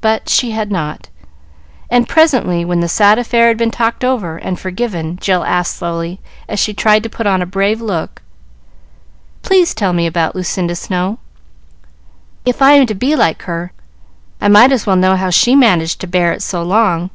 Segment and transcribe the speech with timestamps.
[0.00, 1.10] But she had not;
[1.90, 6.18] and presently, when the sad affair had been talked over and forgiven, Jill asked, slowly,
[6.48, 8.22] as she tried to put on a brave look,
[9.42, 11.18] "Please tell me about Lucinda Snow.
[12.46, 13.72] If I am to be like her,
[14.40, 17.10] I might as well know how she managed to bear it so long."